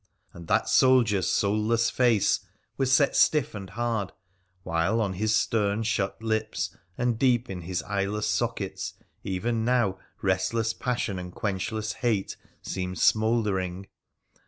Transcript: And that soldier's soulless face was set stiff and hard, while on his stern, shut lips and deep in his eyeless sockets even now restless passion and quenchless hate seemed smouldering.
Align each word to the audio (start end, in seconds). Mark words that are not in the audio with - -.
And 0.33 0.47
that 0.47 0.67
soldier's 0.67 1.29
soulless 1.29 1.91
face 1.91 2.39
was 2.75 2.91
set 2.91 3.15
stiff 3.15 3.53
and 3.53 3.69
hard, 3.69 4.11
while 4.63 4.99
on 4.99 5.13
his 5.13 5.35
stern, 5.35 5.83
shut 5.83 6.19
lips 6.23 6.75
and 6.97 7.19
deep 7.19 7.51
in 7.51 7.61
his 7.61 7.83
eyeless 7.83 8.27
sockets 8.27 8.95
even 9.23 9.63
now 9.63 9.99
restless 10.23 10.73
passion 10.73 11.19
and 11.19 11.31
quenchless 11.35 11.93
hate 12.01 12.35
seemed 12.63 12.97
smouldering. 12.97 13.85